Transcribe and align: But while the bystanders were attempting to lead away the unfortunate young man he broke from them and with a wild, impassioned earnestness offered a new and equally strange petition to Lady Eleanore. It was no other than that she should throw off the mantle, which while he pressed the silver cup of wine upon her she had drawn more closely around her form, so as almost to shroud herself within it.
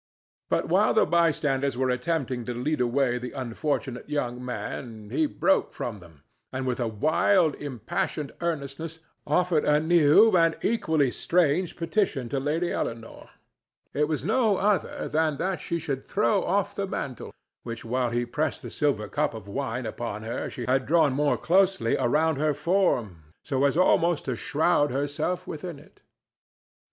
But 0.49 0.67
while 0.67 0.95
the 0.95 1.05
bystanders 1.05 1.77
were 1.77 1.91
attempting 1.91 2.43
to 2.45 2.55
lead 2.55 2.81
away 2.81 3.19
the 3.19 3.33
unfortunate 3.33 4.09
young 4.09 4.43
man 4.43 5.11
he 5.11 5.27
broke 5.27 5.73
from 5.73 5.99
them 5.99 6.23
and 6.51 6.65
with 6.65 6.79
a 6.79 6.87
wild, 6.87 7.53
impassioned 7.61 8.31
earnestness 8.41 8.97
offered 9.27 9.63
a 9.63 9.79
new 9.79 10.35
and 10.35 10.57
equally 10.63 11.11
strange 11.11 11.75
petition 11.77 12.29
to 12.29 12.39
Lady 12.39 12.71
Eleanore. 12.71 13.29
It 13.93 14.07
was 14.07 14.25
no 14.25 14.57
other 14.57 15.07
than 15.07 15.37
that 15.37 15.61
she 15.61 15.77
should 15.77 16.03
throw 16.03 16.43
off 16.43 16.73
the 16.73 16.87
mantle, 16.87 17.31
which 17.61 17.85
while 17.85 18.09
he 18.09 18.25
pressed 18.25 18.63
the 18.63 18.71
silver 18.71 19.07
cup 19.07 19.35
of 19.35 19.47
wine 19.47 19.85
upon 19.85 20.23
her 20.23 20.49
she 20.49 20.65
had 20.65 20.87
drawn 20.87 21.13
more 21.13 21.37
closely 21.37 21.95
around 21.97 22.37
her 22.37 22.55
form, 22.55 23.25
so 23.45 23.65
as 23.65 23.77
almost 23.77 24.25
to 24.25 24.35
shroud 24.35 24.89
herself 24.89 25.45
within 25.45 25.77
it. 25.77 25.99